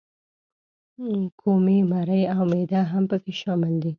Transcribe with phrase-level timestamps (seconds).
[1.41, 3.89] کومي، مرۍ او معده هم پکې شامل دي.